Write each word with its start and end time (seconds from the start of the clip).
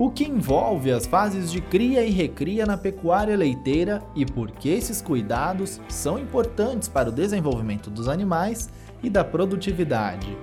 o 0.00 0.10
que 0.10 0.24
envolve 0.24 0.90
as 0.90 1.04
fases 1.04 1.52
de 1.52 1.60
cria 1.60 2.02
e 2.02 2.08
recria 2.08 2.64
na 2.64 2.78
pecuária 2.78 3.36
leiteira 3.36 4.02
e 4.16 4.24
por 4.24 4.50
que 4.50 4.70
esses 4.70 5.02
cuidados 5.02 5.78
são 5.90 6.18
importantes 6.18 6.88
para 6.88 7.10
o 7.10 7.12
desenvolvimento 7.12 7.90
dos 7.90 8.08
animais 8.08 8.70
e 9.02 9.10
da 9.10 9.22
produtividade. 9.22 10.34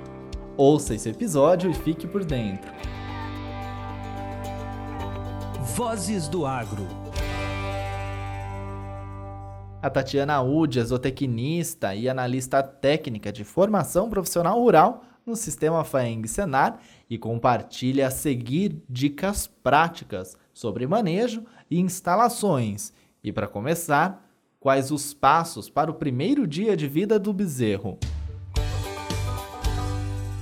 Ouça 0.55 0.93
esse 0.93 1.09
episódio 1.09 1.71
e 1.71 1.73
fique 1.73 2.05
por 2.05 2.23
dentro. 2.23 2.71
Vozes 5.75 6.27
do 6.27 6.45
Agro. 6.45 6.85
A 9.81 9.89
Tatiana 9.89 10.39
Udi, 10.39 10.83
zootecnista 10.83 11.95
e 11.95 12.07
analista 12.07 12.61
técnica 12.61 13.31
de 13.31 13.43
formação 13.43 14.07
profissional 14.07 14.59
rural 14.59 15.01
no 15.27 15.35
sistema 15.35 15.83
FAENG 15.83 16.25
Senar 16.25 16.81
e 17.09 17.17
compartilha 17.17 18.07
a 18.07 18.11
seguir 18.11 18.81
dicas 18.89 19.45
práticas 19.45 20.37
sobre 20.53 20.87
manejo 20.87 21.45
e 21.69 21.79
instalações. 21.81 22.93
E 23.21 23.33
para 23.33 23.45
começar, 23.45 24.25
quais 24.57 24.89
os 24.89 25.13
passos 25.13 25.69
para 25.69 25.91
o 25.91 25.95
primeiro 25.95 26.47
dia 26.47 26.77
de 26.77 26.87
vida 26.87 27.19
do 27.19 27.33
bezerro? 27.33 27.99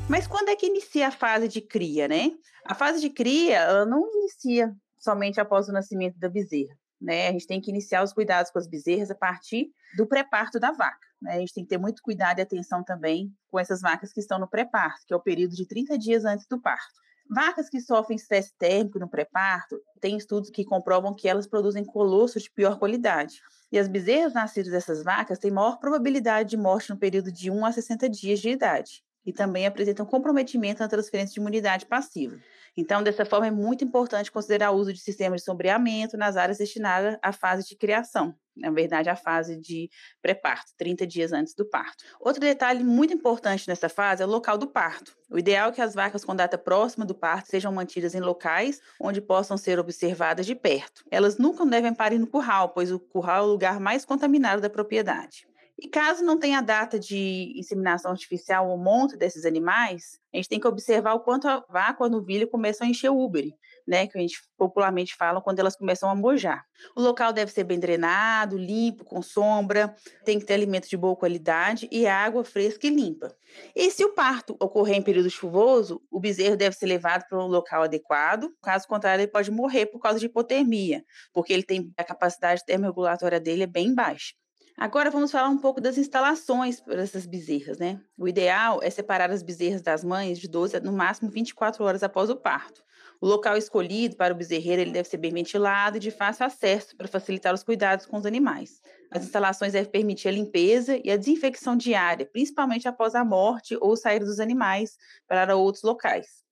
Mas 0.08 0.28
quando 0.28 0.50
é 0.50 0.56
que 0.56 0.68
inicia 0.68 1.08
a 1.08 1.12
fase 1.12 1.48
de 1.48 1.62
cria, 1.62 2.08
né? 2.08 2.32
A 2.64 2.76
fase 2.76 3.02
de 3.02 3.10
cria, 3.10 3.58
ela 3.58 3.86
não 3.88 4.08
inicia 4.18 4.72
somente 5.00 5.42
após 5.42 5.68
o 5.68 5.74
nascimento 5.74 6.20
da 6.20 6.30
bezerra. 6.30 6.78
Né? 7.02 7.28
A 7.28 7.32
gente 7.32 7.48
tem 7.48 7.60
que 7.60 7.72
iniciar 7.72 8.04
os 8.04 8.14
cuidados 8.14 8.52
com 8.52 8.60
as 8.60 8.68
bezerras 8.68 9.10
a 9.10 9.16
partir 9.16 9.72
do 9.98 10.06
pré-parto 10.06 10.60
da 10.60 10.72
vaca. 10.72 11.08
Né? 11.26 11.36
A 11.36 11.40
gente 11.40 11.54
tem 11.54 11.64
que 11.64 11.70
ter 11.70 11.78
muito 11.78 12.02
cuidado 12.02 12.40
e 12.40 12.42
atenção 12.42 12.84
também 12.84 13.34
com 13.50 13.60
essas 13.60 13.82
vacas 13.82 14.14
que 14.14 14.20
estão 14.20 14.40
no 14.40 14.48
pré-parto, 14.48 15.06
que 15.06 15.14
é 15.14 15.18
o 15.18 15.22
período 15.22 15.56
de 15.56 15.68
30 15.68 15.98
dias 15.98 16.24
antes 16.24 16.46
do 16.48 16.62
parto. 16.62 17.04
Vacas 17.28 17.70
que 17.70 17.82
sofrem 17.82 18.16
estresse 18.16 18.54
térmico 18.56 19.00
no 19.00 19.10
pré-parto, 19.10 19.82
tem 20.00 20.16
estudos 20.16 20.52
que 20.52 20.64
comprovam 20.64 21.14
que 21.14 21.28
elas 21.28 21.48
produzem 21.48 21.84
colosso 21.84 22.40
de 22.40 22.52
pior 22.52 22.78
qualidade. 22.78 23.42
E 23.72 23.80
as 23.80 23.88
bezerras 23.88 24.34
nascidas 24.34 24.72
dessas 24.72 25.04
vacas 25.04 25.40
têm 25.40 25.50
maior 25.50 25.80
probabilidade 25.80 26.52
de 26.52 26.58
morte 26.58 26.92
no 26.92 26.98
período 26.98 27.32
de 27.32 27.50
1 27.50 27.66
a 27.66 27.72
60 27.72 28.08
dias 28.08 28.40
de 28.40 28.50
idade 28.50 29.05
e 29.26 29.34
também 29.34 29.66
apresentam 29.66 30.06
comprometimento 30.06 30.82
na 30.82 30.88
transferência 30.88 31.34
de 31.34 31.40
imunidade 31.40 31.86
passiva. 31.86 32.38
Então, 32.78 33.02
dessa 33.02 33.26
forma, 33.26 33.48
é 33.48 33.52
muito 33.52 33.84
importante 33.84 34.32
considerar 34.32 34.72
o 34.72 34.76
uso 34.76 34.92
de 34.92 35.00
sistemas 35.00 35.42
de 35.42 35.46
sombreamento 35.46 36.18
nas 36.18 36.36
áreas 36.36 36.58
destinadas 36.58 37.18
à 37.22 37.32
fase 37.32 37.68
de 37.68 37.76
criação, 37.76 38.36
na 38.56 38.72
verdade, 38.72 39.10
a 39.10 39.16
fase 39.16 39.58
de 39.58 39.90
pré-parto, 40.22 40.72
30 40.78 41.06
dias 41.06 41.34
antes 41.34 41.54
do 41.54 41.66
parto. 41.66 42.04
Outro 42.20 42.40
detalhe 42.40 42.84
muito 42.84 43.14
importante 43.14 43.68
nessa 43.68 43.90
fase 43.90 44.24
é 44.24 44.26
o 44.26 44.30
local 44.30 44.58
do 44.58 44.68
parto. 44.68 45.16
O 45.30 45.38
ideal 45.38 45.70
é 45.70 45.72
que 45.74 45.82
as 45.82 45.94
vacas 45.94 46.24
com 46.24 46.36
data 46.36 46.58
próxima 46.58 47.06
do 47.06 47.14
parto 47.14 47.50
sejam 47.50 47.72
mantidas 47.72 48.16
em 48.16 48.22
locais 48.22 48.82
onde 49.00 49.20
possam 49.22 49.58
ser 49.58 49.78
observadas 49.80 50.46
de 50.46 50.56
perto. 50.56 51.04
Elas 51.12 51.38
nunca 51.38 51.66
devem 51.66 51.94
parir 51.94 52.18
no 52.18 52.28
curral, 52.28 52.70
pois 52.70 52.92
o 52.92 53.00
curral 53.00 53.44
é 53.44 53.48
o 53.48 53.52
lugar 53.52 53.80
mais 53.80 54.06
contaminado 54.06 54.62
da 54.62 54.70
propriedade. 54.70 55.48
E 55.78 55.90
caso 55.90 56.24
não 56.24 56.40
tenha 56.40 56.62
data 56.62 56.98
de 56.98 57.54
inseminação 57.58 58.12
artificial 58.12 58.70
ou 58.70 58.78
monte 58.78 59.18
desses 59.18 59.46
animais, 59.46 60.18
a 60.34 60.38
gente 60.38 60.48
tem 60.48 60.60
que 60.60 60.68
observar 60.68 61.14
o 61.14 61.20
quanto 61.20 61.50
a 61.50 61.66
vaca 61.70 62.02
ou 62.02 62.08
a 62.08 62.10
novilha 62.10 62.48
começam 62.48 62.88
a 62.88 62.90
encher 62.90 63.10
o 63.10 63.18
úbere, 63.18 63.54
né, 63.86 64.08
que 64.08 64.18
a 64.18 64.22
gente 64.22 64.38
popularmente 64.58 65.16
fala 65.16 65.42
quando 65.42 65.60
elas 65.60 65.76
começam 65.76 66.10
a 66.10 66.16
mojar. 66.16 66.64
O 66.96 67.02
local 67.02 67.34
deve 67.34 67.52
ser 67.52 67.66
bem 67.66 67.78
drenado, 67.78 68.58
limpo, 68.58 69.04
com 69.04 69.22
sombra, 69.22 69.94
tem 70.24 70.40
que 70.40 70.46
ter 70.46 70.54
alimento 70.54 70.88
de 70.88 70.96
boa 70.96 71.16
qualidade 71.16 71.90
e 71.92 72.08
água 72.08 72.46
fresca 72.46 72.88
e 72.88 72.90
limpa. 72.90 73.36
E 73.76 73.92
se 73.92 74.04
o 74.06 74.14
parto 74.14 74.56
ocorrer 74.62 74.96
em 74.96 75.02
período 75.02 75.30
chuvoso, 75.30 76.02
o 76.10 76.22
bezerro 76.22 76.56
deve 76.56 76.76
ser 76.76 76.86
levado 76.86 77.26
para 77.28 77.44
um 77.44 77.48
local 77.48 77.84
adequado, 77.84 78.50
caso 78.62 78.88
contrário 78.88 79.24
ele 79.24 79.32
pode 79.32 79.52
morrer 79.52 79.88
por 79.88 80.00
causa 80.00 80.20
de 80.20 80.28
hipotermia, 80.28 81.04
porque 81.34 81.52
ele 81.52 81.64
tem 81.64 81.92
a 81.98 82.04
capacidade 82.04 82.64
termorregulatória 82.66 83.42
dele 83.42 83.64
é 83.64 83.68
bem 83.68 83.94
baixa. 83.94 84.34
Agora 84.78 85.10
vamos 85.10 85.32
falar 85.32 85.48
um 85.48 85.58
pouco 85.58 85.80
das 85.80 85.98
instalações 85.98 86.82
para 86.82 87.02
essas 87.02 87.26
bezerras, 87.26 87.78
né? 87.78 88.02
O 88.18 88.28
ideal 88.28 88.82
é 88.84 88.90
separar 88.90 89.32
as 89.32 89.42
bezerras 89.42 89.82
das 89.82 90.04
mães 90.04 90.38
de 90.38 90.50
12 90.50 90.76
a 90.76 90.80
no 90.82 90.92
máximo 90.92 91.30
24 91.30 91.82
horas 91.82 92.04
após 92.04 92.30
o 92.30 92.36
parto. 92.36 92.84
O 93.22 93.26
local 93.26 93.56
escolhido 93.56 94.18
para 94.18 94.34
o 94.34 94.38
bezerreiro 94.38 94.82
ele 94.82 94.92
deve 94.92 95.08
ser 95.08 95.16
bem 95.16 95.32
ventilado 95.32 95.96
e 95.96 96.00
de 96.02 96.12
fácil 96.12 96.46
acesso 96.46 96.96
para 96.98 97.08
facilitar 97.08 97.54
os 97.54 97.64
cuidados 97.64 98.06
com 98.06 98.18
os 98.18 98.26
animais. 98.26 98.82
As 99.10 99.24
instalações 99.24 99.72
devem 99.72 99.90
permitir 99.90 100.28
a 100.28 100.32
limpeza 100.32 101.00
e 101.02 101.10
a 101.10 101.16
desinfecção 101.16 101.78
diária, 101.78 102.26
principalmente 102.26 102.86
após 102.86 103.16
a 103.16 103.24
morte 103.24 103.78
ou 103.80 103.96
saída 103.96 104.26
dos 104.26 104.42
animais 104.42 104.98
para 105.26 105.56
outros 105.56 105.84
locais. 105.84 106.44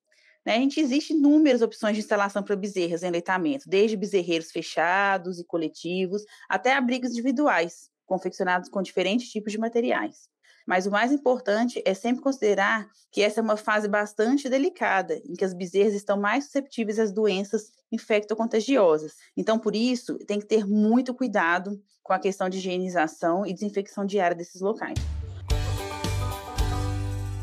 Né, 0.45 0.55
a 0.55 0.59
gente 0.59 0.79
existe 0.79 1.13
inúmeras 1.13 1.61
opções 1.61 1.95
de 1.95 2.01
instalação 2.01 2.41
para 2.41 2.55
bezerras 2.55 3.03
em 3.03 3.11
leitamento, 3.11 3.67
desde 3.67 3.97
bezerreiros 3.97 4.49
fechados 4.51 5.39
e 5.39 5.45
coletivos 5.45 6.23
até 6.49 6.73
abrigos 6.73 7.11
individuais, 7.11 7.92
confeccionados 8.05 8.69
com 8.69 8.81
diferentes 8.81 9.29
tipos 9.29 9.51
de 9.51 9.57
materiais. 9.57 10.29
Mas 10.65 10.85
o 10.85 10.91
mais 10.91 11.11
importante 11.11 11.81
é 11.85 11.93
sempre 11.93 12.23
considerar 12.23 12.87
que 13.11 13.21
essa 13.21 13.41
é 13.41 13.43
uma 13.43 13.57
fase 13.57 13.87
bastante 13.87 14.49
delicada, 14.49 15.21
em 15.25 15.33
que 15.33 15.43
as 15.43 15.53
bezerras 15.53 15.93
estão 15.93 16.19
mais 16.19 16.45
susceptíveis 16.45 16.99
às 16.99 17.11
doenças 17.11 17.71
infectocontagiosas. 17.91 19.13
Então, 19.35 19.59
por 19.59 19.75
isso, 19.75 20.17
tem 20.19 20.39
que 20.39 20.45
ter 20.45 20.65
muito 20.65 21.13
cuidado 21.13 21.81
com 22.01 22.13
a 22.13 22.19
questão 22.19 22.49
de 22.49 22.57
higienização 22.57 23.45
e 23.45 23.53
desinfecção 23.53 24.05
diária 24.05 24.35
desses 24.35 24.61
locais. 24.61 24.97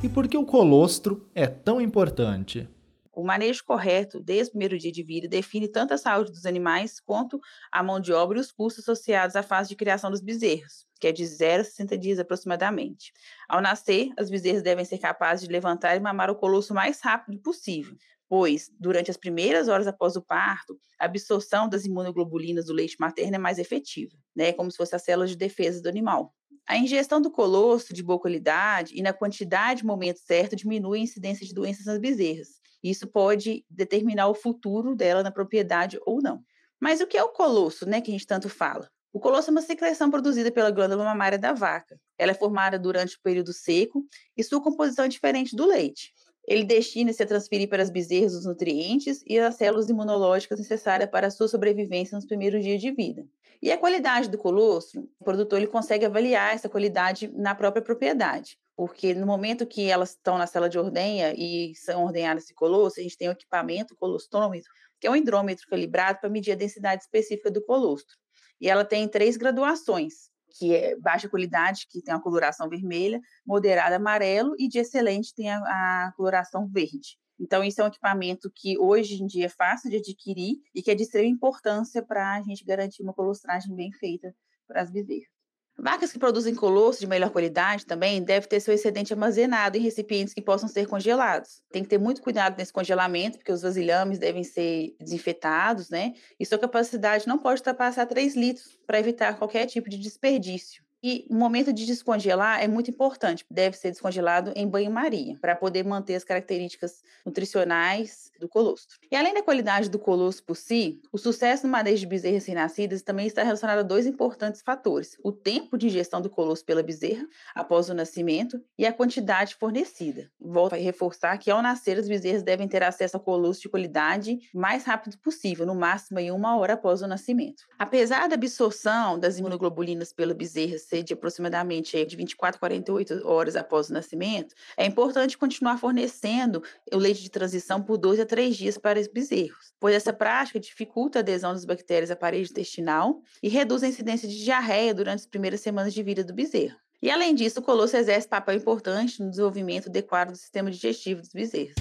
E 0.03 0.09
por 0.09 0.27
que 0.27 0.37
o 0.37 0.47
colostro 0.47 1.29
é 1.35 1.47
tão 1.47 1.79
importante? 1.79 2.67
O 3.13 3.25
manejo 3.25 3.65
correto, 3.65 4.21
desde 4.21 4.49
o 4.49 4.53
primeiro 4.53 4.79
dia 4.79 4.93
de 4.93 5.03
vida, 5.03 5.27
define 5.27 5.67
tanto 5.69 5.93
a 5.93 5.99
saúde 5.99 6.31
dos 6.31 6.47
animais 6.47 7.01
quanto 7.01 7.41
a 7.73 7.83
mão 7.83 7.99
de 8.01 8.13
obra 8.13 8.39
e 8.39 8.41
os 8.41 8.53
custos 8.53 8.85
associados 8.85 9.35
à 9.35 9.43
fase 9.43 9.69
de 9.69 9.77
criação 9.77 10.11
dos 10.11 10.21
bezerros, 10.21 10.87
que 11.01 11.09
é 11.09 11.13
de 11.13 11.27
0 11.27 11.63
a 11.63 11.65
60 11.65 11.99
dias 11.99 12.19
aproximadamente. 12.21 13.13
Ao 13.49 13.61
nascer, 13.61 14.11
as 14.17 14.31
bezerras 14.31 14.63
devem 14.63 14.85
ser 14.85 14.99
capazes 14.99 15.47
de 15.47 15.53
levantar 15.53 15.97
e 15.97 16.01
mamar 16.01 16.31
o 16.31 16.37
colosso 16.37 16.73
o 16.73 16.77
mais 16.77 17.01
rápido 17.01 17.41
possível, 17.41 17.97
pois, 18.29 18.71
durante 18.79 19.11
as 19.11 19.17
primeiras 19.17 19.67
horas 19.67 19.89
após 19.89 20.15
o 20.15 20.23
parto, 20.23 20.79
a 20.99 21.07
absorção 21.07 21.69
das 21.69 21.85
imunoglobulinas 21.85 22.67
do 22.67 22.73
leite 22.73 22.97
materno 23.01 23.35
é 23.35 23.39
mais 23.39 23.59
efetiva, 23.59 24.17
né, 24.37 24.53
como 24.53 24.71
se 24.71 24.77
fosse 24.77 24.95
as 24.95 25.03
células 25.03 25.31
de 25.31 25.37
defesa 25.37 25.83
do 25.83 25.89
animal. 25.89 26.33
A 26.71 26.77
ingestão 26.77 27.21
do 27.21 27.33
colosso 27.33 27.93
de 27.93 28.01
boa 28.01 28.21
qualidade 28.21 28.97
e 28.97 29.03
na 29.03 29.13
quantidade 29.13 29.83
e 29.83 29.85
momento 29.85 30.21
certo 30.21 30.55
diminui 30.55 31.01
a 31.01 31.03
incidência 31.03 31.45
de 31.45 31.53
doenças 31.53 31.85
nas 31.85 31.99
bezerras, 31.99 32.61
isso 32.81 33.09
pode 33.09 33.65
determinar 33.69 34.29
o 34.29 34.37
futuro 34.37 34.95
dela 34.95 35.21
na 35.21 35.33
propriedade 35.33 35.99
ou 36.07 36.23
não. 36.23 36.45
Mas 36.79 37.01
o 37.01 37.09
que 37.09 37.19
é 37.19 37.25
o 37.25 37.31
colosso, 37.31 37.85
né, 37.87 38.01
que 38.01 38.09
a 38.09 38.15
gente 38.15 38.25
tanto 38.25 38.49
fala? 38.49 38.89
O 39.13 39.19
colosso 39.19 39.51
é 39.51 39.53
uma 39.53 39.63
secreção 39.63 40.13
produzida 40.13 40.53
pela 40.53 40.71
glândula 40.71 41.03
mamária 41.03 41.37
da 41.37 41.53
vaca. 41.53 41.99
Ela 42.17 42.31
é 42.31 42.35
formada 42.35 42.79
durante 42.79 43.17
o 43.17 43.21
período 43.21 43.53
seco 43.53 44.07
e 44.37 44.45
sua 44.45 44.63
composição 44.63 45.07
é 45.07 45.09
diferente 45.09 45.57
do 45.57 45.67
leite. 45.67 46.13
Ele 46.47 46.65
destina-se 46.65 47.23
a 47.23 47.27
transferir 47.27 47.69
para 47.69 47.83
as 47.83 47.91
bezerras 47.91 48.35
os 48.35 48.45
nutrientes 48.45 49.23
e 49.27 49.39
as 49.39 49.55
células 49.55 49.89
imunológicas 49.89 50.59
necessárias 50.59 51.11
para 51.11 51.27
a 51.27 51.31
sua 51.31 51.49
sobrevivência 51.49 52.17
nos 52.17 52.27
primeiros 52.27 52.63
dias 52.63 52.81
de 52.81 52.91
vida. 52.91 53.27
E 53.63 53.71
a 53.71 53.79
qualidade 53.79 54.29
do 54.29 54.39
colostro, 54.39 55.09
o 55.21 55.25
produtor 55.25 55.59
ele 55.59 55.67
consegue 55.67 56.05
avaliar 56.05 56.55
essa 56.55 56.69
qualidade 56.69 57.31
na 57.37 57.55
própria 57.55 57.83
propriedade 57.83 58.59
porque 58.81 59.13
no 59.13 59.27
momento 59.27 59.67
que 59.67 59.91
elas 59.91 60.13
estão 60.13 60.39
na 60.39 60.47
sala 60.47 60.67
de 60.67 60.79
ordenha 60.79 61.35
e 61.37 61.75
são 61.75 62.03
ordenhadas 62.03 62.45
esse 62.45 62.55
colosso, 62.55 62.99
a 62.99 63.03
gente 63.03 63.15
tem 63.15 63.29
o 63.29 63.33
equipamento, 63.33 63.93
o 63.93 63.97
colostômetro, 63.99 64.71
que 64.99 65.07
é 65.07 65.11
um 65.11 65.17
hidrômetro 65.17 65.67
calibrado 65.69 66.19
para 66.19 66.31
medir 66.31 66.53
a 66.53 66.55
densidade 66.55 67.03
específica 67.03 67.51
do 67.51 67.63
colostro. 67.63 68.17
E 68.59 68.71
ela 68.71 68.83
tem 68.83 69.07
três 69.07 69.37
graduações, 69.37 70.30
que 70.51 70.75
é 70.75 70.97
baixa 70.97 71.29
qualidade, 71.29 71.87
que 71.89 72.03
tem 72.03 72.15
a 72.15 72.21
coloração 72.21 72.69
vermelha, 72.69 73.21
moderada 73.47 73.97
amarelo 73.97 74.55
e 74.59 74.69
de 74.69 74.79
excelente 74.79 75.35
tem 75.35 75.51
a, 75.51 75.59
a 75.59 76.13
coloração 76.17 76.69
verde. 76.69 77.19
Então, 77.39 77.65
isso 77.65 77.81
é 77.81 77.85
um 77.85 77.89
equipamento 77.89 78.53
que 78.55 78.79
hoje 78.79 79.23
em 79.23 79.27
dia 79.27 79.47
é 79.47 79.49
fácil 79.49 79.89
de 79.89 79.97
adquirir 79.97 80.59
e 80.75 80.83
que 80.83 80.91
é 80.91 80.95
de 80.95 81.05
extrema 81.05 81.29
importância 81.29 82.03
para 82.05 82.35
a 82.35 82.43
gente 82.43 82.65
garantir 82.65 83.03
uma 83.03 83.15
colostragem 83.15 83.75
bem 83.75 83.91
feita 83.93 84.35
para 84.67 84.83
as 84.83 84.91
bezerras. 84.91 85.40
Vacas 85.83 86.13
que 86.13 86.19
produzem 86.19 86.55
colosso 86.55 87.01
de 87.01 87.07
melhor 87.07 87.31
qualidade 87.31 87.87
também 87.87 88.23
devem 88.23 88.47
ter 88.47 88.61
seu 88.61 88.75
excedente 88.75 89.15
armazenado 89.15 89.79
em 89.79 89.81
recipientes 89.81 90.35
que 90.35 90.43
possam 90.43 90.69
ser 90.69 90.87
congelados. 90.87 91.63
Tem 91.73 91.83
que 91.83 91.89
ter 91.89 91.97
muito 91.97 92.21
cuidado 92.21 92.59
nesse 92.59 92.71
congelamento, 92.71 93.39
porque 93.39 93.51
os 93.51 93.63
vasilhames 93.63 94.19
devem 94.19 94.45
ser 94.45 94.95
desinfetados, 95.01 95.89
né? 95.89 96.13
E 96.39 96.45
sua 96.45 96.59
capacidade 96.59 97.27
não 97.27 97.39
pode 97.39 97.61
ultrapassar 97.61 98.05
3 98.05 98.37
litros 98.37 98.79
para 98.87 99.01
evitar 99.01 99.39
qualquer 99.39 99.65
tipo 99.65 99.89
de 99.89 99.97
desperdício. 99.97 100.85
E 101.03 101.27
o 101.31 101.35
momento 101.35 101.73
de 101.73 101.87
descongelar 101.87 102.63
é 102.63 102.69
muito 102.69 102.91
importante. 102.91 103.45
Deve 103.51 103.77
ser 103.77 103.91
descongelado 103.91 104.53
em 104.55 104.69
banho-maria, 104.69 105.37
para 105.41 105.57
poder 105.57 105.85
manter 105.85 106.15
as 106.15 106.25
características 106.25 107.03
nutricionais 107.25 108.31
do 108.39 108.49
colostro. 108.49 108.99
E 109.11 109.17
além 109.17 109.33
da 109.33 109.43
qualidade 109.43 109.89
do 109.89 109.99
colostro 109.99 110.45
por 110.45 110.57
si, 110.57 111.01
o 111.13 111.19
sucesso 111.19 111.67
no 111.67 111.73
manejo 111.73 112.01
de 112.01 112.07
bezerras 112.07 112.41
recém-nascidas 112.41 113.03
também 113.03 113.27
está 113.27 113.43
relacionado 113.43 113.79
a 113.79 113.83
dois 113.83 114.07
importantes 114.07 114.63
fatores: 114.63 115.17
o 115.25 115.33
tempo 115.33 115.79
de 115.79 115.87
ingestão 115.87 116.21
do 116.21 116.29
colostro 116.29 116.67
pela 116.67 116.83
bezerra 116.83 117.27
após 117.55 117.89
o 117.89 117.95
nascimento 117.95 118.63
e 118.79 118.87
a 118.87 118.93
quantidade 118.93 119.55
fornecida. 119.55 120.31
Volto 120.39 120.75
a 120.75 120.77
reforçar 120.77 121.39
que 121.39 121.51
ao 121.51 121.63
nascer 121.63 121.99
as 121.99 122.09
bezerras 122.09 122.43
devem 122.43 122.69
ter 122.69 122.83
acesso 122.83 123.17
ao 123.17 123.23
colostro 123.23 123.63
de 123.63 123.71
qualidade 123.71 124.39
mais 124.55 124.85
rápido 124.85 125.19
possível, 125.19 125.65
no 125.65 125.75
máximo 125.75 126.19
em 126.19 126.31
uma 126.31 126.57
hora 126.59 126.75
após 126.75 127.03
o 127.03 127.07
nascimento. 127.07 127.65
Apesar 127.79 128.29
da 128.29 128.35
absorção 128.35 129.19
das 129.19 129.39
imunoglobulinas 129.39 130.13
pela 130.13 130.35
bezerra 130.35 130.79
ser 130.91 131.05
de 131.05 131.13
aproximadamente 131.13 132.05
de 132.05 132.17
24 132.17 132.57
a 132.57 132.59
48 132.59 133.27
horas 133.27 133.55
após 133.55 133.89
o 133.89 133.93
nascimento, 133.93 134.55
é 134.77 134.85
importante 134.85 135.39
continuar 135.39 135.79
fornecendo 135.79 136.63
o 136.93 136.97
leite 136.97 137.23
de 137.23 137.31
transição 137.31 137.81
por 137.81 137.97
dois 137.97 138.19
a 138.19 138.27
três 138.27 138.57
dias 138.57 138.77
para 138.77 138.99
os 138.99 139.07
bezerros, 139.07 139.73
pois 139.79 139.95
essa 139.95 140.13
prática 140.13 140.59
dificulta 140.59 141.21
a 141.21 141.23
adesão 141.23 141.53
das 141.53 141.65
bactérias 141.65 142.11
à 142.11 142.17
parede 142.17 142.51
intestinal 142.51 143.23
e 143.41 143.49
reduz 143.49 143.85
a 143.85 143.89
incidência 143.89 144.29
de 144.29 144.43
diarreia 144.43 144.93
durante 144.93 145.21
as 145.21 145.27
primeiras 145.27 145.61
semanas 145.61 145.95
de 145.95 146.03
vida 146.03 146.25
do 146.25 146.35
bezerro. 146.35 146.77
E 147.01 147.11
além 147.11 147.35
disso, 147.35 147.61
o 147.61 147.63
colosso 147.63 147.97
exerce 147.97 148.29
papel 148.29 148.57
importante 148.57 149.23
no 149.23 149.31
desenvolvimento 149.31 149.89
adequado 149.89 150.31
do 150.31 150.37
sistema 150.37 150.71
digestivo 150.71 151.21
dos 151.21 151.33
bezerros. 151.33 151.75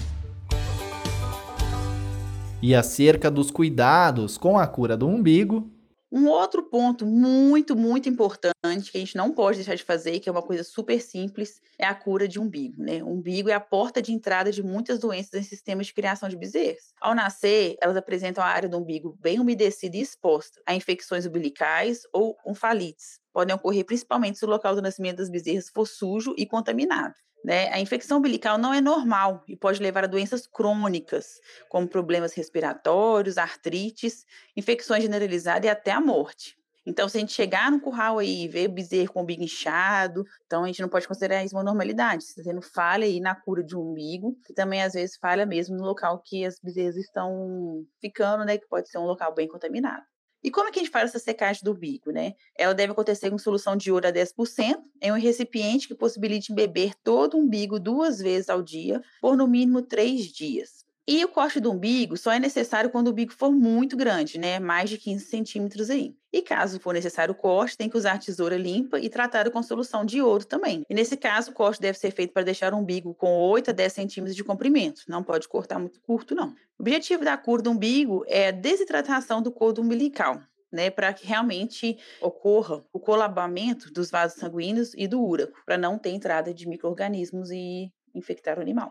E 2.62 2.74
acerca 2.74 3.30
dos 3.30 3.50
cuidados 3.50 4.38
com 4.38 4.58
a 4.58 4.66
cura 4.66 4.96
do 4.96 5.08
umbigo, 5.08 5.70
um 6.12 6.26
outro 6.26 6.62
ponto 6.62 7.06
muito, 7.06 7.76
muito 7.76 8.08
importante 8.08 8.90
que 8.90 8.98
a 8.98 9.00
gente 9.00 9.16
não 9.16 9.32
pode 9.32 9.58
deixar 9.58 9.76
de 9.76 9.84
fazer, 9.84 10.18
que 10.18 10.28
é 10.28 10.32
uma 10.32 10.42
coisa 10.42 10.64
super 10.64 11.00
simples, 11.00 11.60
é 11.78 11.86
a 11.86 11.94
cura 11.94 12.26
de 12.26 12.40
umbigo. 12.40 12.82
Né? 12.82 13.02
O 13.02 13.10
umbigo 13.10 13.48
é 13.48 13.52
a 13.52 13.60
porta 13.60 14.02
de 14.02 14.12
entrada 14.12 14.50
de 14.50 14.62
muitas 14.62 14.98
doenças 14.98 15.34
em 15.34 15.42
sistemas 15.42 15.86
de 15.86 15.94
criação 15.94 16.28
de 16.28 16.36
bezerros. 16.36 16.92
Ao 17.00 17.14
nascer, 17.14 17.76
elas 17.80 17.96
apresentam 17.96 18.42
a 18.42 18.48
área 18.48 18.68
do 18.68 18.78
umbigo 18.78 19.16
bem 19.20 19.38
umedecida 19.38 19.96
e 19.96 20.00
exposta 20.00 20.60
a 20.66 20.74
infecções 20.74 21.26
umbilicais 21.26 22.02
ou 22.12 22.36
onfalites. 22.44 23.20
Podem 23.32 23.54
ocorrer 23.54 23.84
principalmente 23.84 24.38
se 24.38 24.44
o 24.44 24.48
local 24.48 24.74
do 24.74 24.82
nascimento 24.82 25.18
das 25.18 25.30
bezerras 25.30 25.68
for 25.68 25.86
sujo 25.86 26.34
e 26.36 26.44
contaminado. 26.44 27.14
Né? 27.44 27.72
A 27.72 27.80
infecção 27.80 28.18
umbilical 28.18 28.58
não 28.58 28.74
é 28.74 28.80
normal 28.80 29.42
e 29.48 29.56
pode 29.56 29.82
levar 29.82 30.04
a 30.04 30.06
doenças 30.06 30.46
crônicas, 30.46 31.40
como 31.68 31.88
problemas 31.88 32.34
respiratórios, 32.34 33.38
artrites, 33.38 34.26
infecções 34.56 35.02
generalizadas 35.02 35.64
e 35.64 35.68
até 35.68 35.90
a 35.90 36.00
morte. 36.00 36.60
Então, 36.86 37.08
se 37.08 37.18
a 37.18 37.20
gente 37.20 37.32
chegar 37.32 37.70
no 37.70 37.80
curral 37.80 38.18
aí 38.18 38.44
e 38.44 38.48
ver 38.48 38.68
o 38.68 38.72
bezerro 38.72 39.12
com 39.12 39.20
o 39.20 39.22
umbigo 39.22 39.42
inchado, 39.42 40.24
então 40.46 40.64
a 40.64 40.66
gente 40.66 40.80
não 40.80 40.88
pode 40.88 41.06
considerar 41.06 41.44
isso 41.44 41.54
uma 41.54 41.62
normalidade. 41.62 42.24
Está 42.24 42.42
tendo 42.42 42.62
falha 42.62 43.04
aí 43.04 43.20
na 43.20 43.34
cura 43.34 43.62
de 43.62 43.76
um 43.76 43.90
umbigo, 43.90 44.36
e 44.48 44.54
também 44.54 44.82
às 44.82 44.94
vezes 44.94 45.16
falha 45.16 45.44
mesmo 45.44 45.76
no 45.76 45.84
local 45.84 46.20
que 46.24 46.44
as 46.44 46.58
bezerras 46.58 46.96
estão 46.96 47.84
ficando, 48.00 48.44
né? 48.44 48.56
Que 48.58 48.66
pode 48.66 48.88
ser 48.88 48.98
um 48.98 49.04
local 49.04 49.34
bem 49.34 49.46
contaminado. 49.46 50.02
E 50.42 50.50
como 50.50 50.68
é 50.68 50.72
que 50.72 50.78
a 50.78 50.82
gente 50.82 50.92
faz 50.92 51.10
essa 51.10 51.18
secagem 51.18 51.62
do 51.62 51.74
bico, 51.74 52.10
né? 52.10 52.34
Ela 52.56 52.74
deve 52.74 52.92
acontecer 52.92 53.30
com 53.30 53.38
solução 53.38 53.76
de 53.76 53.92
ouro 53.92 54.08
a 54.08 54.12
10% 54.12 54.82
em 55.02 55.12
um 55.12 55.18
recipiente 55.18 55.86
que 55.86 55.94
possibilite 55.94 56.52
beber 56.54 56.94
todo 57.04 57.34
o 57.34 57.40
umbigo 57.40 57.78
duas 57.78 58.18
vezes 58.18 58.48
ao 58.48 58.62
dia, 58.62 59.02
por 59.20 59.36
no 59.36 59.46
mínimo 59.46 59.82
três 59.82 60.26
dias. 60.26 60.89
E 61.08 61.24
o 61.24 61.28
corte 61.28 61.58
do 61.58 61.72
umbigo 61.72 62.16
só 62.16 62.30
é 62.30 62.38
necessário 62.38 62.90
quando 62.90 63.08
o 63.08 63.10
umbigo 63.10 63.32
for 63.32 63.50
muito 63.50 63.96
grande, 63.96 64.38
né? 64.38 64.58
Mais 64.58 64.88
de 64.88 64.98
15 64.98 65.24
centímetros 65.24 65.90
aí. 65.90 66.14
E 66.32 66.42
caso 66.42 66.78
for 66.78 66.94
necessário 66.94 67.32
o 67.32 67.34
corte, 67.34 67.76
tem 67.76 67.88
que 67.88 67.96
usar 67.96 68.18
tesoura 68.18 68.56
limpa 68.56 69.00
e 69.00 69.08
tratado 69.08 69.50
com 69.50 69.62
solução 69.62 70.04
de 70.04 70.22
ouro 70.22 70.44
também. 70.44 70.84
E 70.88 70.94
nesse 70.94 71.16
caso, 71.16 71.50
o 71.50 71.54
corte 71.54 71.80
deve 71.80 71.98
ser 71.98 72.12
feito 72.12 72.32
para 72.32 72.44
deixar 72.44 72.72
o 72.72 72.76
umbigo 72.76 73.14
com 73.14 73.36
8 73.36 73.70
a 73.70 73.72
10 73.72 73.92
centímetros 73.92 74.36
de 74.36 74.44
comprimento. 74.44 75.02
Não 75.08 75.22
pode 75.22 75.48
cortar 75.48 75.78
muito 75.78 76.00
curto, 76.00 76.34
não. 76.34 76.50
O 76.78 76.82
objetivo 76.82 77.24
da 77.24 77.36
cura 77.36 77.62
do 77.62 77.70
umbigo 77.70 78.24
é 78.28 78.48
a 78.48 78.52
desidratação 78.52 79.42
do 79.42 79.50
couro 79.50 79.82
umbilical. 79.82 80.40
Né, 80.72 80.88
para 80.88 81.12
que 81.12 81.26
realmente 81.26 81.98
ocorra 82.20 82.84
o 82.92 83.00
colabamento 83.00 83.92
dos 83.92 84.08
vasos 84.08 84.38
sanguíneos 84.38 84.92
e 84.96 85.08
do 85.08 85.20
úraco, 85.20 85.60
para 85.66 85.76
não 85.76 85.98
ter 85.98 86.10
entrada 86.10 86.54
de 86.54 86.68
micro-organismos 86.68 87.50
e 87.50 87.90
infectar 88.14 88.56
o 88.56 88.62
animal. 88.62 88.88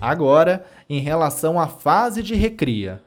Agora, 0.00 0.66
em 0.88 1.00
relação 1.00 1.58
à 1.58 1.66
fase 1.66 2.22
de 2.22 2.34
recria. 2.34 3.02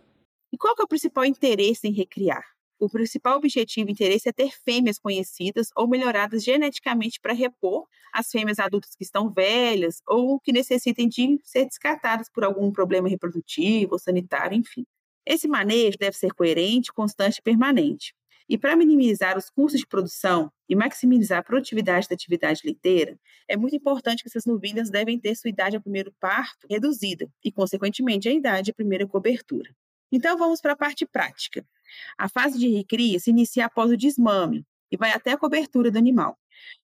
E 0.51 0.57
qual 0.57 0.73
é 0.79 0.83
o 0.83 0.87
principal 0.87 1.23
interesse 1.23 1.87
em 1.87 1.93
recriar? 1.93 2.43
O 2.79 2.89
principal 2.89 3.37
objetivo 3.37 3.89
e 3.89 3.91
interesse 3.91 4.27
é 4.27 4.31
ter 4.31 4.51
fêmeas 4.65 4.97
conhecidas 4.97 5.69
ou 5.75 5.87
melhoradas 5.87 6.43
geneticamente 6.43 7.19
para 7.19 7.33
repor 7.33 7.85
as 8.11 8.31
fêmeas 8.31 8.57
adultas 8.57 8.95
que 8.95 9.03
estão 9.03 9.29
velhas 9.29 10.01
ou 10.07 10.39
que 10.39 10.51
necessitem 10.51 11.07
de 11.07 11.39
ser 11.43 11.65
descartadas 11.65 12.27
por 12.29 12.43
algum 12.43 12.71
problema 12.71 13.07
reprodutivo 13.07 13.93
ou 13.93 13.99
sanitário, 13.99 14.57
enfim. 14.57 14.85
Esse 15.25 15.47
manejo 15.47 15.97
deve 15.99 16.17
ser 16.17 16.33
coerente, 16.33 16.91
constante 16.91 17.37
e 17.37 17.41
permanente. 17.41 18.15
E 18.49 18.57
para 18.57 18.75
minimizar 18.75 19.37
os 19.37 19.47
custos 19.47 19.79
de 19.79 19.85
produção 19.85 20.51
e 20.67 20.75
maximizar 20.75 21.37
a 21.37 21.43
produtividade 21.43 22.09
da 22.09 22.15
atividade 22.15 22.61
leiteira, 22.65 23.19
é 23.47 23.55
muito 23.55 23.75
importante 23.75 24.23
que 24.23 24.29
essas 24.29 24.45
novilhas 24.45 24.89
devem 24.89 25.19
ter 25.19 25.35
sua 25.35 25.51
idade 25.51 25.75
ao 25.75 25.81
primeiro 25.81 26.11
parto 26.19 26.65
reduzida 26.67 27.29
e, 27.45 27.51
consequentemente, 27.51 28.27
a 28.27 28.33
idade 28.33 28.71
à 28.71 28.73
primeira 28.73 29.05
cobertura. 29.05 29.69
Então, 30.11 30.35
vamos 30.35 30.59
para 30.59 30.73
a 30.73 30.75
parte 30.75 31.05
prática. 31.05 31.63
A 32.17 32.27
fase 32.27 32.57
de 32.57 32.67
recria 32.67 33.19
se 33.19 33.29
inicia 33.29 33.67
após 33.67 33.91
o 33.91 33.97
desmame 33.97 34.65
e 34.91 34.97
vai 34.97 35.11
até 35.11 35.33
a 35.33 35.37
cobertura 35.37 35.91
do 35.91 35.99
animal. 35.99 36.35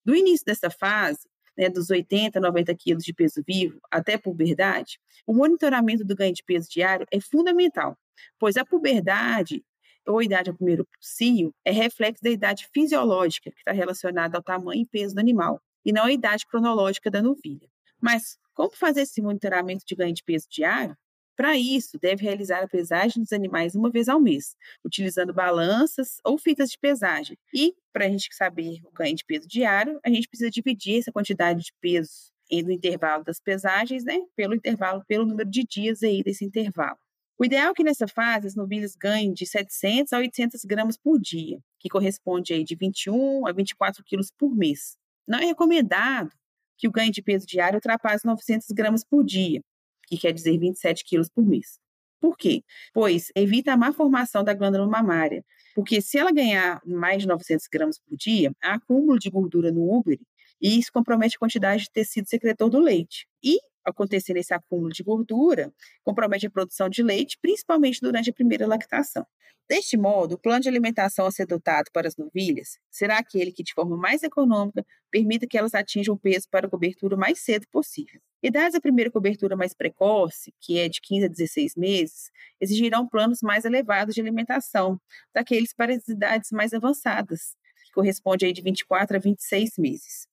Do 0.06 0.15
início 0.15 0.45
dessa 0.45 0.69
fase, 0.69 1.27
né, 1.57 1.67
dos 1.67 1.89
80 1.89 2.38
a 2.38 2.41
90 2.41 2.75
quilos 2.75 3.03
de 3.03 3.12
peso 3.12 3.41
vivo 3.45 3.79
até 3.89 4.13
a 4.13 4.19
puberdade, 4.19 5.00
o 5.25 5.33
monitoramento 5.33 6.06
do 6.06 6.15
ganho 6.15 6.33
de 6.33 6.44
peso 6.44 6.69
diário 6.69 7.07
é 7.12 7.19
fundamental, 7.19 7.97
pois 8.38 8.56
a 8.56 8.63
puberdade 8.63 9.63
ou 10.07 10.22
idade 10.22 10.50
ao 10.50 10.56
primeiro 10.56 10.88
cio 11.00 11.54
é 11.63 11.72
reflexo 11.72 12.24
da 12.24 12.30
idade 12.30 12.68
fisiológica, 12.74 13.52
que 13.52 13.57
está 13.57 13.72
relacionada 13.72 14.38
ao 14.38 14.44
tamanho 14.44 14.81
e 14.81 14.86
peso 14.86 15.16
do 15.16 15.19
animal, 15.19 15.62
e 15.84 15.92
não 15.92 16.06
a 16.06 16.12
idade 16.12 16.46
cronológica 16.48 17.12
da 17.12 17.22
novilha. 17.22 17.68
Mas 18.02 18.38
como 18.54 18.72
fazer 18.75 19.02
esse 19.02 19.22
monitoramento 19.22 19.84
de 19.86 19.96
ganho 19.96 20.13
de 20.13 20.24
peso 20.24 20.48
diário? 20.50 20.96
Para 21.36 21.57
isso, 21.57 22.00
deve 22.00 22.24
realizar 22.24 22.63
a 22.63 22.68
pesagem 22.68 23.22
dos 23.22 23.34
animais 23.34 23.75
uma 23.75 23.92
vez 23.92 24.07
ao 24.07 24.22
mês, 24.22 24.56
utilizando 24.86 25.34
balanças 25.34 26.18
ou 26.24 26.38
fitas 26.38 26.69
de 26.69 26.78
pesagem. 26.80 27.38
E, 27.54 27.75
para 27.92 28.06
a 28.06 28.10
gente 28.10 28.34
saber 28.34 28.80
o 28.86 28.92
ganho 28.92 29.16
de 29.16 29.25
peso 29.25 29.46
diário, 29.46 30.00
a 30.06 30.10
gente 30.10 30.30
precisa 30.30 30.50
dividir 30.50 31.00
essa 31.00 31.12
quantidade 31.12 31.62
de 31.62 31.74
peso 31.81 32.31
no 32.51 32.72
intervalo 32.72 33.24
das 33.24 33.40
pesagens, 33.40 34.06
né, 34.06 34.19
pelo 34.36 34.54
intervalo, 34.56 35.04
pelo 35.08 35.25
número 35.25 35.50
de 35.50 35.66
dias 35.66 36.04
aí 36.04 36.24
desse 36.24 36.46
intervalo. 36.46 36.98
O 37.38 37.44
ideal 37.44 37.72
é 37.72 37.74
que 37.74 37.84
nessa 37.84 38.08
fase 38.08 38.48
as 38.48 38.56
novilhas 38.56 38.96
ganhem 38.96 39.34
de 39.34 39.46
700 39.46 40.14
a 40.14 40.20
800 40.20 40.64
gramas 40.64 40.98
por 40.98 41.20
dia, 41.20 41.60
que 41.80 41.90
corresponde 41.90 42.54
aí 42.54 42.64
de 42.64 42.76
21 42.76 43.46
a 43.46 43.52
24 43.52 44.02
quilos 44.06 44.32
por 44.32 44.56
mês. 44.56 44.98
Não 45.28 45.40
é 45.40 45.46
recomendado 45.46 46.32
que 46.78 46.88
o 46.88 46.92
ganho 46.92 47.12
de 47.12 47.22
peso 47.22 47.46
diário 47.46 47.75
ultrapasse 47.77 48.25
900 48.25 48.68
gramas 48.72 49.04
por 49.04 49.24
dia, 49.24 49.62
que 50.08 50.18
quer 50.18 50.32
dizer 50.32 50.58
27 50.58 51.04
quilos 51.04 51.30
por 51.30 51.46
mês. 51.46 51.77
Por 52.22 52.38
quê? 52.38 52.63
Pois 52.94 53.32
evita 53.36 53.74
a 53.74 53.77
má 53.77 53.92
formação 53.92 54.42
da 54.44 54.54
glândula 54.54 54.88
mamária, 54.88 55.44
porque 55.75 56.01
se 56.01 56.18
ela 56.18 56.32
ganhar 56.32 56.82
mais 56.86 57.22
de 57.22 57.27
900 57.27 57.68
gramas 57.68 58.00
por 58.00 58.15
dia, 58.15 58.54
há 58.63 58.75
acúmulo 58.75 59.20
de 59.20 59.30
gordura 59.30 59.72
no 59.72 59.98
útero 59.98 60.25
e 60.62 60.79
isso 60.79 60.91
compromete 60.91 61.35
a 61.35 61.39
quantidade 61.39 61.83
de 61.83 61.91
tecido 61.91 62.27
secretor 62.27 62.69
do 62.69 62.79
leite. 62.79 63.27
E 63.43 63.59
acontecer 63.85 64.35
esse 64.35 64.53
acúmulo 64.53 64.91
de 64.91 65.03
gordura, 65.03 65.71
compromete 66.03 66.47
a 66.47 66.50
produção 66.50 66.89
de 66.89 67.03
leite, 67.03 67.38
principalmente 67.41 68.01
durante 68.01 68.29
a 68.29 68.33
primeira 68.33 68.65
lactação. 68.65 69.25
Deste 69.67 69.97
modo, 69.97 70.35
o 70.35 70.38
plano 70.38 70.62
de 70.62 70.69
alimentação 70.69 71.25
a 71.25 71.31
ser 71.31 71.43
adotado 71.43 71.89
para 71.91 72.07
as 72.07 72.15
novilhas 72.15 72.77
será 72.91 73.17
aquele 73.17 73.51
que, 73.51 73.63
de 73.63 73.74
forma 73.74 73.97
mais 73.97 74.21
econômica, 74.21 74.85
permita 75.09 75.47
que 75.47 75.57
elas 75.57 75.74
atinjam 75.74 76.13
o 76.13 76.19
peso 76.19 76.47
para 76.51 76.67
a 76.67 76.69
cobertura 76.69 77.15
o 77.15 77.19
mais 77.19 77.39
cedo 77.39 77.65
possível. 77.71 78.21
E 78.43 78.51
dadas 78.51 78.75
a 78.75 78.81
primeira 78.81 79.09
cobertura 79.09 79.55
mais 79.55 79.74
precoce, 79.74 80.53
que 80.62 80.77
é 80.77 80.88
de 80.88 81.01
15 81.01 81.25
a 81.25 81.29
16 81.29 81.75
meses, 81.75 82.29
exigirão 82.62 83.07
planos 83.07 83.39
mais 83.41 83.65
elevados 83.65 84.13
de 84.13 84.21
alimentação, 84.21 85.01
daqueles 85.33 85.74
para 85.74 85.95
as 85.95 86.07
idades 86.07 86.51
mais 86.51 86.71
avançadas, 86.71 87.55
que 87.85 87.91
corresponde 87.91 88.45
aí 88.45 88.53
de 88.53 88.62
24 88.62 89.17
a 89.17 89.19
26 89.19 89.79
meses. 89.79 90.27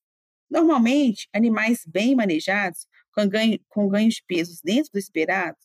Normalmente, 0.52 1.30
animais 1.32 1.82
bem 1.86 2.14
manejados 2.14 2.86
com, 3.14 3.26
ganho, 3.26 3.58
com 3.70 3.88
ganhos 3.88 4.16
de 4.16 4.22
pesos 4.26 4.60
dentro 4.62 4.92
do 4.92 4.98
esperado, 4.98 5.56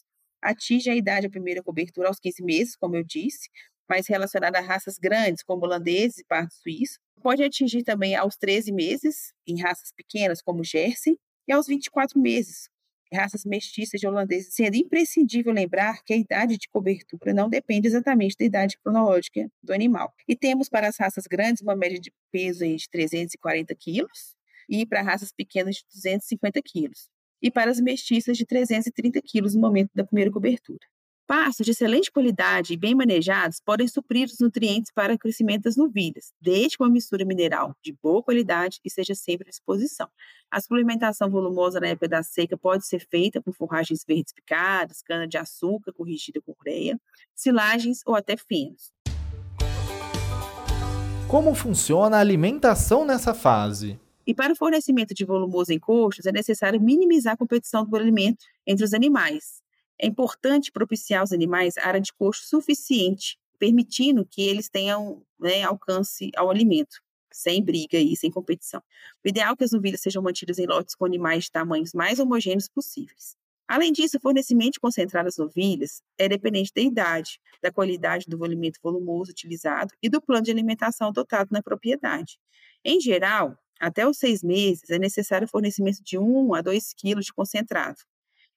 atinge 0.41 0.89
a 0.89 0.95
idade 0.95 1.27
da 1.27 1.29
primeira 1.29 1.61
cobertura 1.61 2.07
aos 2.07 2.21
15 2.21 2.41
meses, 2.41 2.75
como 2.77 2.95
eu 2.95 3.03
disse, 3.03 3.49
mas 3.89 4.07
relacionada 4.07 4.59
a 4.59 4.61
raças 4.61 4.97
grandes, 4.97 5.43
como 5.43 5.65
holandeses 5.65 6.19
e 6.19 6.23
parto 6.23 6.53
suíço. 6.53 6.99
Pode 7.21 7.43
atingir 7.43 7.83
também 7.83 8.15
aos 8.15 8.37
13 8.37 8.71
meses, 8.71 9.33
em 9.45 9.59
raças 9.59 9.91
pequenas, 9.91 10.41
como 10.41 10.63
Jersey, 10.63 11.19
e 11.49 11.51
aos 11.51 11.67
24 11.67 12.17
meses, 12.17 12.69
raças 13.13 13.43
mestiças 13.43 13.99
de 13.99 14.07
holandeses, 14.07 14.53
sendo 14.53 14.77
imprescindível 14.77 15.51
lembrar 15.51 16.01
que 16.05 16.13
a 16.13 16.17
idade 16.17 16.57
de 16.57 16.69
cobertura 16.69 17.33
não 17.33 17.49
depende 17.49 17.87
exatamente 17.87 18.37
da 18.39 18.45
idade 18.45 18.77
cronológica 18.81 19.51
do 19.61 19.73
animal. 19.73 20.13
E 20.25 20.33
temos 20.33 20.69
para 20.69 20.87
as 20.87 20.95
raças 20.95 21.25
grandes 21.27 21.61
uma 21.61 21.75
média 21.75 21.99
de 21.99 22.09
peso 22.31 22.65
de 22.65 22.89
340 22.89 23.75
quilos 23.75 24.36
e 24.67 24.85
para 24.85 25.01
raças 25.01 25.31
pequenas 25.31 25.77
de 25.77 25.85
250 25.93 26.61
quilos. 26.61 27.09
E 27.41 27.51
para 27.51 27.69
as 27.69 27.79
mestiças 27.79 28.37
de 28.37 28.45
330 28.45 29.21
quilos 29.21 29.53
no 29.53 29.61
momento 29.61 29.91
da 29.93 30.03
primeira 30.03 30.31
cobertura. 30.31 30.79
Pastos 31.27 31.65
de 31.65 31.73
excelente 31.73 32.09
qualidade 32.09 32.73
e 32.73 32.77
bem 32.77 32.95
manejados 32.95 33.59
podem 33.59 33.85
suprir 33.85 34.27
os 34.27 34.39
nutrientes 34.39 34.93
para 34.95 35.17
crescimento 35.17 35.63
das 35.63 35.75
novilhas, 35.75 36.31
desde 36.39 36.77
que 36.77 36.83
uma 36.83 36.89
mistura 36.89 37.25
mineral 37.25 37.75
de 37.83 37.91
boa 38.01 38.23
qualidade 38.23 38.79
esteja 38.85 39.13
sempre 39.13 39.45
à 39.45 39.51
disposição. 39.51 40.07
A 40.49 40.61
suplementação 40.61 41.29
volumosa 41.29 41.81
na 41.81 41.87
época 41.87 42.07
da 42.07 42.23
seca 42.23 42.57
pode 42.57 42.87
ser 42.87 43.05
feita 43.11 43.41
com 43.41 43.51
forragens 43.51 44.05
verdes 44.07 44.31
picadas, 44.31 45.01
cana-de-açúcar 45.01 45.91
corrigida 45.91 46.39
com 46.39 46.55
ureia, 46.61 46.97
silagens 47.35 47.99
ou 48.05 48.15
até 48.15 48.37
finos. 48.37 48.93
Como 51.27 51.53
funciona 51.53 52.15
a 52.15 52.21
alimentação 52.21 53.03
nessa 53.03 53.33
fase? 53.33 53.99
E 54.27 54.35
para 54.35 54.51
o 54.53 54.55
fornecimento 54.55 55.13
de 55.13 55.25
volumoso 55.25 55.71
em 55.71 55.79
coxos, 55.79 56.25
é 56.25 56.31
necessário 56.31 56.81
minimizar 56.81 57.33
a 57.33 57.37
competição 57.37 57.85
do 57.85 57.95
alimento 57.95 58.45
entre 58.67 58.83
os 58.83 58.93
animais, 58.93 59.63
é 59.99 60.05
importante 60.05 60.71
propiciar 60.71 61.21
aos 61.21 61.31
animais 61.31 61.77
área 61.77 61.99
de 61.99 62.13
coxo 62.13 62.45
suficiente, 62.47 63.37
permitindo 63.57 64.25
que 64.25 64.41
eles 64.43 64.69
tenham 64.69 65.23
né, 65.39 65.63
alcance 65.63 66.29
ao 66.35 66.51
alimento, 66.51 67.01
sem 67.31 67.63
briga 67.63 67.97
e 67.97 68.15
sem 68.15 68.29
competição. 68.29 68.81
O 69.25 69.27
ideal 69.27 69.53
é 69.53 69.55
que 69.55 69.63
as 69.63 69.71
novilhas 69.71 70.01
sejam 70.01 70.21
mantidas 70.21 70.59
em 70.59 70.67
lotes 70.67 70.93
com 70.93 71.05
animais 71.05 71.45
de 71.45 71.51
tamanhos 71.51 71.93
mais 71.93 72.19
homogêneos 72.19 72.69
possíveis. 72.69 73.35
Além 73.67 73.91
disso, 73.91 74.17
o 74.17 74.21
fornecimento 74.21 74.79
concentrado 74.79 75.27
às 75.27 75.37
novilhas 75.37 76.01
é 76.17 76.29
dependente 76.29 76.71
da 76.73 76.81
idade, 76.81 77.39
da 77.61 77.71
qualidade 77.71 78.25
do 78.27 78.41
alimento 78.43 78.79
volumoso 78.81 79.31
utilizado 79.31 79.93
e 80.01 80.09
do 80.09 80.21
plano 80.21 80.43
de 80.43 80.51
alimentação 80.51 81.09
adotado 81.09 81.49
na 81.51 81.61
propriedade. 81.61 82.39
Em 82.85 83.01
geral, 83.01 83.57
até 83.79 84.07
os 84.07 84.17
seis 84.17 84.43
meses 84.43 84.89
é 84.89 84.99
necessário 84.99 85.45
o 85.45 85.49
fornecimento 85.49 86.03
de 86.03 86.17
1 86.17 86.53
a 86.53 86.61
2 86.61 86.93
quilos 86.93 87.25
de 87.25 87.33
concentrado, 87.33 87.99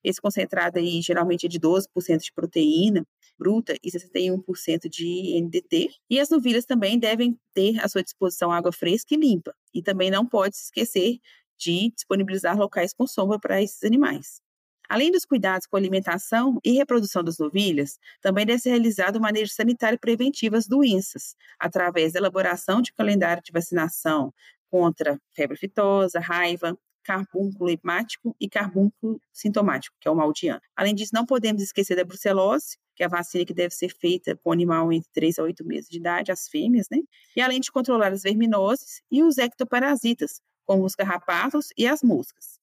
esse 0.03 0.21
concentrado 0.21 0.79
aí 0.79 1.01
geralmente 1.03 1.47
é 1.47 1.49
de 1.49 1.61
12% 1.61 2.19
de 2.19 2.33
proteína 2.33 3.07
bruta 3.39 3.75
e 3.83 3.91
61% 3.91 4.89
de 4.89 5.41
NDT. 5.41 5.91
E 6.09 6.21
as 6.21 6.29
novilhas 6.29 6.65
também 6.65 6.99
devem 6.99 7.39
ter 7.55 7.79
à 7.81 7.89
sua 7.89 8.03
disposição 8.03 8.53
água 8.53 8.73
fresca 8.73 9.15
e 9.15 9.19
limpa. 9.19 9.55
E 9.73 9.83
também 9.83 10.11
não 10.11 10.27
pode 10.27 10.57
se 10.57 10.65
esquecer 10.65 11.19
de 11.59 11.91
disponibilizar 11.91 12.57
locais 12.57 12.93
com 12.93 13.07
sombra 13.07 13.39
para 13.39 13.63
esses 13.63 13.83
animais. 13.83 14.43
Além 14.89 15.13
dos 15.13 15.25
cuidados 15.25 15.67
com 15.67 15.77
alimentação 15.77 16.59
e 16.65 16.73
reprodução 16.73 17.23
das 17.23 17.39
novilhas, 17.39 17.99
também 18.21 18.45
deve 18.45 18.59
ser 18.59 18.71
realizado 18.71 19.17
o 19.17 19.21
manejo 19.21 19.53
sanitário 19.53 19.99
preventivo 19.99 20.57
às 20.57 20.67
doenças, 20.67 21.37
através 21.61 22.13
da 22.13 22.19
elaboração 22.19 22.83
de 22.83 22.93
calendário 22.93 23.43
de 23.43 23.53
vacinação 23.53 24.35
contra 24.71 25.21
febre 25.35 25.57
aftosa, 25.57 26.21
raiva, 26.21 26.79
carbúnculo 27.03 27.71
hemático 27.71 28.37
e 28.41 28.49
carbúnculo 28.49 29.21
sintomático, 29.33 29.97
que 30.01 30.07
é 30.07 30.11
o 30.11 30.15
mal 30.15 30.33
de 30.33 30.49
ano. 30.49 30.61
Além 30.77 30.95
disso, 30.95 31.13
não 31.15 31.27
podemos 31.27 31.63
esquecer 31.63 31.97
da 31.97 32.05
brucelose, 32.05 32.77
que 32.95 33.03
é 33.03 33.07
a 33.07 33.09
vacina 33.09 33.45
que 33.45 33.55
deve 33.55 33.75
ser 33.75 33.89
feita 33.89 34.37
com 34.37 34.51
o 34.51 34.53
animal 34.53 34.93
entre 34.93 35.11
3 35.13 35.39
a 35.39 35.43
8 35.43 35.65
meses 35.65 35.89
de 35.89 35.99
idade, 35.99 36.31
as 36.31 36.49
fêmeas, 36.49 36.87
né? 36.91 36.99
E 37.35 37.41
além 37.41 37.61
de 37.61 37.73
controlar 37.73 38.13
as 38.13 38.23
verminoses 38.23 39.03
e 39.11 39.23
os 39.23 39.39
ectoparasitas, 39.39 40.41
como 40.67 40.85
os 40.85 40.95
carrapatos 40.95 41.69
e 41.77 41.87
as 41.87 42.03
moscas. 42.03 42.61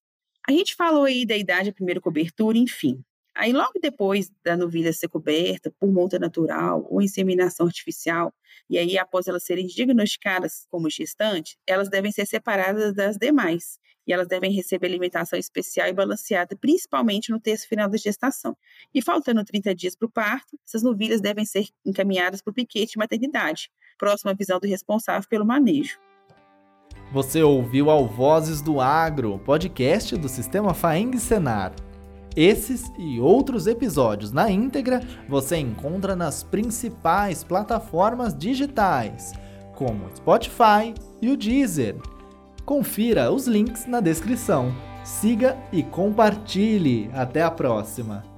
A 0.48 0.52
gente 0.52 0.76
falou 0.76 1.04
aí 1.04 1.26
da 1.26 1.36
idade 1.36 1.72
da 1.72 1.76
primeira 1.76 2.00
cobertura, 2.00 2.58
enfim. 2.58 3.04
Aí, 3.38 3.53
logo 3.53 3.74
depois 3.79 4.32
da 4.44 4.58
novilha 4.58 4.91
ser 4.91 5.08
coberta 5.10 5.72
por 5.79 5.91
monta 5.91 6.17
natural 6.17 6.88
ou 6.89 7.03
inseminação 7.03 7.67
artificial, 7.67 8.34
e 8.67 8.79
aí 8.79 8.98
após 8.98 9.27
elas 9.27 9.44
serem 9.44 9.67
diagnosticadas 9.67 10.65
como 10.72 10.89
gestantes, 10.89 11.56
elas 11.67 11.88
devem 11.88 12.12
ser 12.12 12.25
separadas 12.25 12.96
das 12.96 13.15
demais 13.15 13.77
e 14.08 14.13
elas 14.13 14.27
devem 14.27 14.51
receber 14.51 14.88
alimentação 14.88 15.38
especial 15.38 15.88
e 15.88 15.94
balanceada, 15.94 16.56
principalmente 16.56 17.29
no 17.29 17.39
terço 17.39 17.67
final 17.67 17.88
da 17.88 17.98
gestação. 17.98 18.58
E 18.91 19.03
faltando 19.03 19.44
30 19.44 19.75
dias 19.75 19.96
para 19.96 20.08
o 20.08 20.12
parto, 20.12 20.58
essas 20.65 20.82
novilhas 20.82 21.22
devem 21.22 21.46
ser 21.46 21.67
encaminhadas 21.86 22.41
para 22.41 22.50
o 22.50 22.53
piquete 22.56 22.94
de 22.94 22.98
maternidade, 22.98 23.70
próxima 24.00 24.34
visão 24.34 24.60
do 24.60 24.65
responsável 24.65 25.29
pelo 25.29 25.46
manejo. 25.46 26.00
Você 27.12 27.44
ouviu 27.44 27.91
ao 27.91 28.08
Vozes 28.08 28.63
do 28.63 28.82
Agro, 28.82 29.38
podcast 29.39 30.17
do 30.17 30.27
Sistema 30.27 30.74
Faeng 30.74 31.15
Senar. 31.20 31.87
Esses 32.38 32.94
e 33.00 33.20
outros 33.20 33.65
episódios 33.65 34.32
na 34.32 34.51
íntegra 34.51 35.01
você 35.27 35.58
encontra 35.58 36.15
nas 36.15 36.44
principais 36.44 37.44
plataformas 37.44 38.38
digitais, 38.38 39.34
como 39.74 40.06
o 40.06 40.15
Spotify 40.15 40.94
e 41.20 41.32
o 41.32 41.36
Deezer. 41.36 41.96
Confira 42.63 43.32
os 43.32 43.48
links 43.48 43.88
na 43.88 44.00
descrição. 44.00 44.72
Siga 45.03 45.58
e 45.74 45.82
compartilhe. 45.82 47.10
Até 47.12 47.41
a 47.41 47.50
próxima! 47.50 48.37